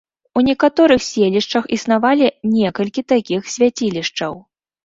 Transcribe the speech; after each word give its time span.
У 0.39 0.41
некаторых 0.45 1.01
селішчах 1.07 1.67
існавалі 1.77 2.31
некалькі 2.57 3.01
такіх 3.15 3.41
свяцілішчаў. 3.59 4.33